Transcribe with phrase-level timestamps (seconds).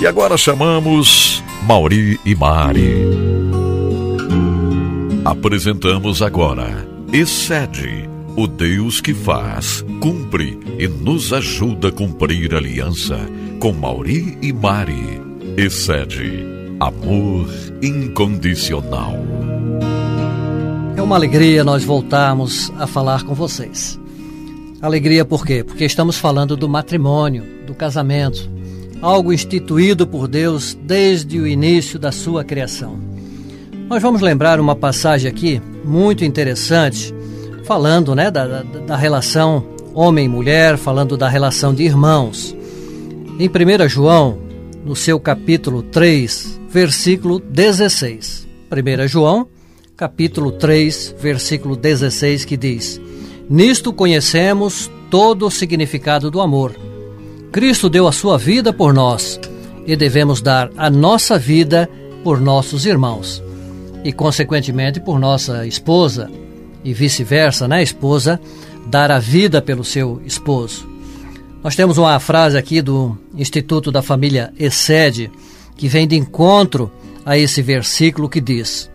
[0.00, 2.94] E agora chamamos Mauri e Mari.
[5.24, 13.16] Apresentamos agora Excede, o Deus que faz, cumpre e nos ajuda a cumprir a aliança
[13.60, 15.22] com Mauri e Mari.
[15.56, 16.44] Excede,
[16.80, 17.48] amor
[17.80, 19.14] incondicional.
[20.96, 23.96] É uma alegria nós voltarmos a falar com vocês.
[24.82, 25.62] Alegria por quê?
[25.62, 28.50] Porque estamos falando do matrimônio, do casamento,
[29.04, 32.98] algo instituído por Deus desde o início da sua criação.
[33.86, 37.14] Nós vamos lembrar uma passagem aqui muito interessante,
[37.64, 42.56] falando né, da, da, da relação homem e mulher, falando da relação de irmãos.
[43.38, 44.38] Em 1 João,
[44.82, 48.48] no seu capítulo 3, versículo 16.
[48.72, 49.46] 1 João,
[49.98, 52.98] capítulo 3, versículo 16, que diz:
[53.50, 56.74] Nisto conhecemos todo o significado do amor
[57.54, 59.38] Cristo deu a sua vida por nós
[59.86, 61.88] e devemos dar a nossa vida
[62.24, 63.40] por nossos irmãos
[64.02, 66.28] e, consequentemente, por nossa esposa
[66.82, 67.80] e vice-versa, né?
[67.80, 68.40] Esposa
[68.86, 70.84] dar a vida pelo seu esposo.
[71.62, 75.30] Nós temos uma frase aqui do Instituto da Família Excede
[75.76, 76.90] que vem de encontro
[77.24, 78.90] a esse versículo que diz: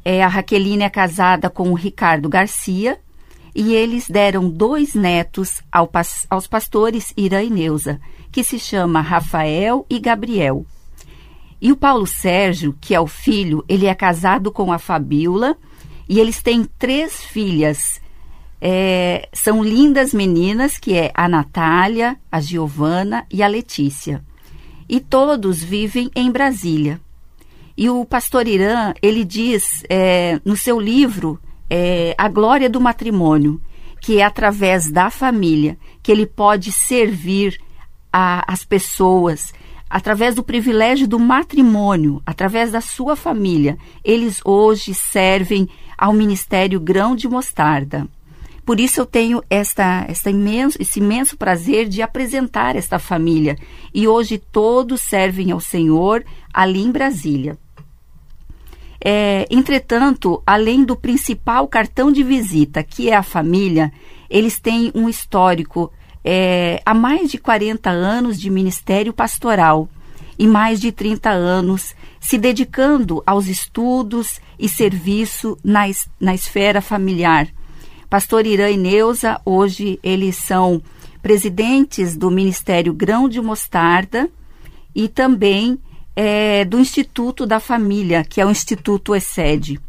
[0.05, 2.99] É, a Raqueline é casada com o Ricardo Garcia
[3.55, 5.89] e eles deram dois netos ao,
[6.29, 7.99] aos pastores Ira e Neuza,
[8.31, 10.65] que se chama Rafael e Gabriel.
[11.61, 15.57] E o Paulo Sérgio, que é o filho, ele é casado com a Fabiola
[16.07, 17.99] e eles têm três filhas.
[18.61, 24.23] É, são lindas meninas, que é a Natália, a Giovana e a Letícia.
[24.87, 27.01] E todos vivem em Brasília.
[27.75, 33.61] E o pastor Irã, ele diz é, no seu livro é, A Glória do Matrimônio,
[34.01, 37.59] que é através da família que ele pode servir
[38.11, 39.53] as pessoas
[39.89, 47.15] através do privilégio do matrimônio, através da sua família, eles hoje servem ao Ministério Grão
[47.15, 48.07] de Mostarda.
[48.65, 53.55] Por isso eu tenho esta, esta imenso, esse imenso prazer de apresentar esta família.
[53.93, 57.57] E hoje todos servem ao Senhor ali em Brasília.
[58.99, 63.89] É, entretanto, além do principal cartão de visita, que é a família,
[64.29, 65.89] eles têm um histórico
[66.29, 69.87] é, há mais de 40 anos de ministério pastoral
[70.37, 75.83] e mais de 30 anos se dedicando aos estudos e serviço na,
[76.19, 77.47] na esfera familiar.
[78.09, 80.81] Pastor Irã e Neuza, hoje eles são
[81.21, 84.29] presidentes do Ministério Grão de Mostarda
[84.93, 85.79] e também
[86.13, 89.79] é, do Instituto da Família, que é o Instituto ESED,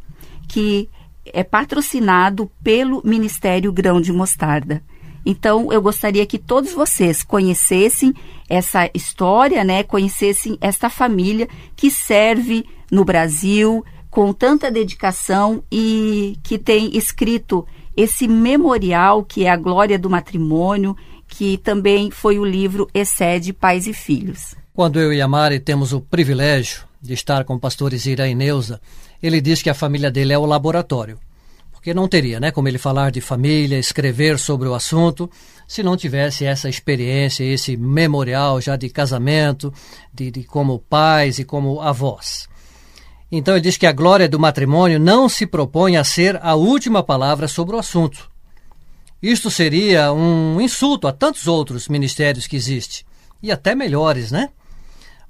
[0.46, 0.88] que
[1.24, 4.84] é patrocinado pelo Ministério Grão de Mostarda.
[5.30, 8.14] Então, eu gostaria que todos vocês conhecessem
[8.48, 9.82] essa história, né?
[9.82, 11.46] Conhecessem esta família
[11.76, 19.50] que serve no Brasil com tanta dedicação e que tem escrito esse memorial que é
[19.50, 20.96] a glória do matrimônio,
[21.26, 24.54] que também foi o livro Excede Pais e Filhos.
[24.72, 28.34] Quando eu e a Mari temos o privilégio de estar com o pastor Isira e
[28.34, 28.80] Neuza,
[29.22, 31.18] ele diz que a família dele é o laboratório
[31.78, 35.30] porque não teria né, como ele falar de família, escrever sobre o assunto,
[35.66, 39.72] se não tivesse essa experiência, esse memorial já de casamento,
[40.12, 42.48] de, de como pais e como avós.
[43.30, 47.00] Então ele diz que a glória do matrimônio não se propõe a ser a última
[47.00, 48.28] palavra sobre o assunto.
[49.22, 53.06] Isto seria um insulto a tantos outros ministérios que existem,
[53.40, 54.50] e até melhores, né?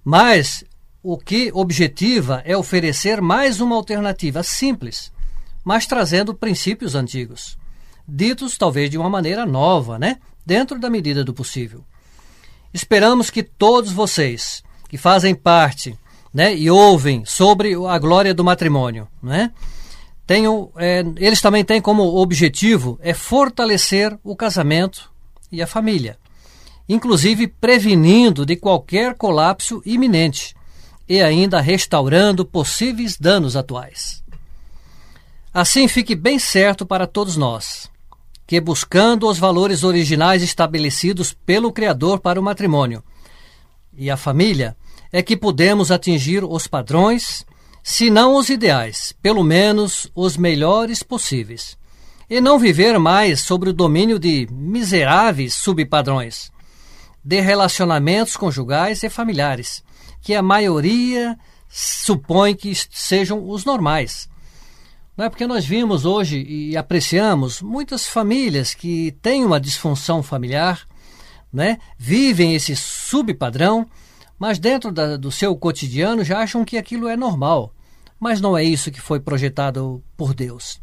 [0.03, 0.65] Mas
[1.03, 5.13] o que objetiva é oferecer mais uma alternativa simples,
[5.69, 7.59] mas trazendo princípios antigos,
[8.09, 10.17] ditos talvez de uma maneira nova, né?
[10.47, 11.85] Dentro da medida do possível.
[12.73, 15.95] Esperamos que todos vocês que fazem parte
[16.33, 19.53] né, e ouvem sobre a glória do matrimônio, né,
[20.27, 25.13] tenham, é, eles também têm como objetivo é fortalecer o casamento
[25.53, 26.19] e a família,
[26.89, 30.57] inclusive prevenindo de qualquer colapso iminente
[31.07, 34.27] e ainda restaurando possíveis danos atuais.
[35.61, 37.91] Assim fique bem certo para todos nós
[38.47, 43.03] que, buscando os valores originais estabelecidos pelo Criador para o matrimônio
[43.93, 44.77] e a família,
[45.11, 47.45] é que podemos atingir os padrões,
[47.83, 51.77] se não os ideais, pelo menos os melhores possíveis,
[52.31, 56.53] e não viver mais sob o domínio de miseráveis subpadrões
[57.25, 59.83] de relacionamentos conjugais e familiares,
[60.23, 61.37] que a maioria
[61.69, 64.29] supõe que sejam os normais.
[65.19, 70.87] Não é porque nós vimos hoje e apreciamos muitas famílias que têm uma disfunção familiar,
[71.53, 71.79] né?
[71.99, 73.85] vivem esse subpadrão,
[74.39, 77.75] mas dentro da, do seu cotidiano já acham que aquilo é normal.
[78.21, 80.81] Mas não é isso que foi projetado por Deus.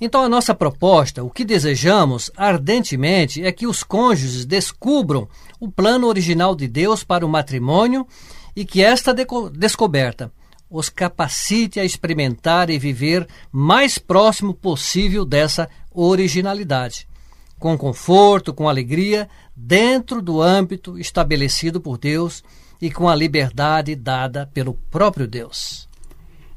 [0.00, 5.28] Então, a nossa proposta, o que desejamos ardentemente, é que os cônjuges descubram
[5.60, 8.06] o plano original de Deus para o matrimônio
[8.56, 9.14] e que esta
[9.52, 10.32] descoberta
[10.74, 17.06] os capacite a experimentar e viver mais próximo possível dessa originalidade,
[17.60, 22.42] com conforto, com alegria, dentro do âmbito estabelecido por Deus
[22.82, 25.88] e com a liberdade dada pelo próprio Deus.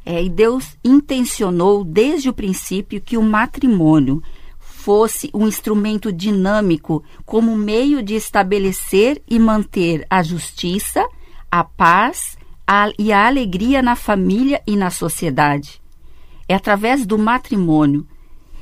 [0.04, 4.24] É, e Deus intencionou desde o princípio que o matrimônio
[4.60, 11.08] fosse um instrumento dinâmico como meio de estabelecer e manter a justiça,
[11.52, 12.36] a paz
[12.68, 15.81] a, e a alegria na família e na sociedade.
[16.50, 18.06] É através do matrimônio.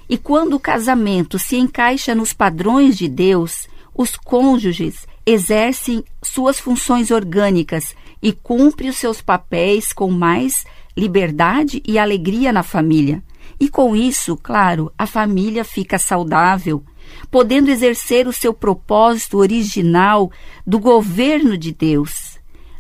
[0.08, 7.10] E quando o casamento se encaixa nos padrões de Deus, os cônjuges exercem suas funções
[7.10, 10.64] orgânicas e cumprem os seus papéis com mais
[10.96, 13.24] liberdade e alegria na família.
[13.60, 16.84] E com isso, claro, a família fica saudável,
[17.32, 20.32] podendo exercer o seu propósito original
[20.66, 22.36] do governo de Deus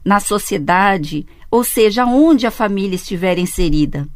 [0.06, 4.08] na sociedade, ou seja, onde a família estiver inserida.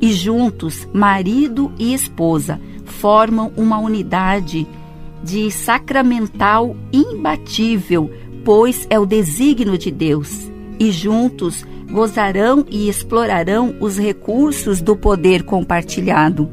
[0.00, 4.66] E juntos, marido e esposa formam uma unidade
[5.22, 8.10] de sacramental imbatível,
[8.44, 10.50] pois é o desígnio de Deus.
[10.78, 16.50] E juntos gozarão e explorarão os recursos do poder compartilhado.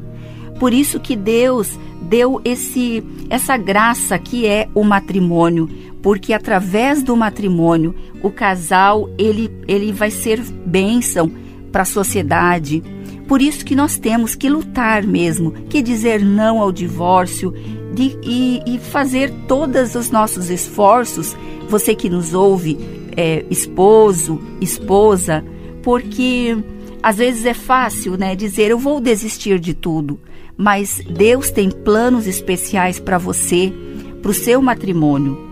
[0.58, 5.68] Por isso que Deus deu esse essa graça que é o matrimônio,
[6.02, 11.30] porque através do matrimônio o casal ele ele vai ser bênção
[11.70, 12.82] para a sociedade.
[13.26, 17.54] Por isso que nós temos que lutar mesmo, que dizer não ao divórcio
[17.94, 21.36] de, e, e fazer todos os nossos esforços,
[21.68, 22.78] você que nos ouve,
[23.16, 25.44] é, esposo, esposa,
[25.82, 26.56] porque
[27.02, 30.20] às vezes é fácil, né, dizer eu vou desistir de tudo,
[30.56, 33.72] mas Deus tem planos especiais para você,
[34.20, 35.50] para o seu matrimônio.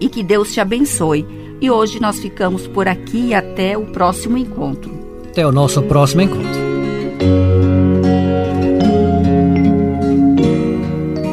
[0.00, 1.26] E que Deus te abençoe.
[1.60, 4.92] E hoje nós ficamos por aqui até o próximo encontro.
[5.28, 6.68] Até o nosso próximo encontro.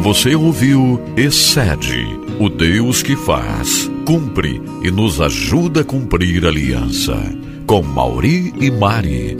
[0.01, 2.07] Você ouviu Excede,
[2.39, 7.17] o Deus que faz, cumpre e nos ajuda a cumprir a aliança.
[7.65, 9.35] Com Mauri e Mari.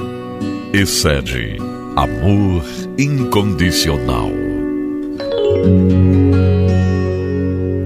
[0.74, 1.58] Excede,
[1.96, 2.66] amor
[2.98, 4.32] incondicional.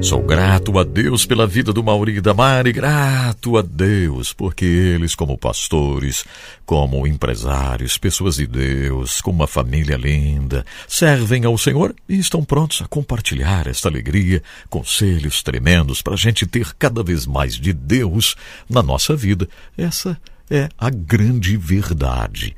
[0.10, 4.66] Sou grato a Deus pela vida do Mauri e da Mari, grato a Deus, porque
[4.66, 6.26] eles, como pastores,
[6.66, 12.82] como empresários, pessoas de Deus, com uma família linda, servem ao Senhor e estão prontos
[12.82, 18.36] a compartilhar esta alegria, conselhos tremendos para a gente ter cada vez mais de Deus
[18.68, 19.48] na nossa vida.
[19.78, 22.56] Essa é a grande verdade.